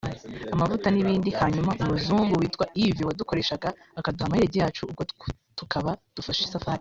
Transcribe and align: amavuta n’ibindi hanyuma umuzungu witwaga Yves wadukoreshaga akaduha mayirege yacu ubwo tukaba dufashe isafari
amavuta 0.53 0.87
n’ibindi 0.91 1.29
hanyuma 1.39 1.71
umuzungu 1.83 2.33
witwaga 2.39 2.73
Yves 2.83 3.07
wadukoreshaga 3.07 3.69
akaduha 3.99 4.31
mayirege 4.31 4.57
yacu 4.63 4.81
ubwo 4.87 5.01
tukaba 5.59 5.91
dufashe 6.17 6.41
isafari 6.45 6.69